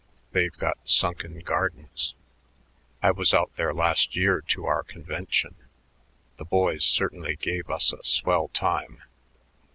They've 0.31 0.57
got 0.57 0.89
sunken 0.89 1.41
gardens. 1.41 2.15
I 3.03 3.11
was 3.11 3.35
out 3.35 3.55
there 3.55 3.71
last 3.71 4.15
year 4.15 4.41
to 4.47 4.65
our 4.65 4.81
convention. 4.81 5.53
The 6.37 6.45
boys 6.45 6.83
certainly 6.83 7.35
gave 7.35 7.69
us 7.69 7.93
a 7.93 8.03
swell 8.03 8.47
time." 8.47 9.03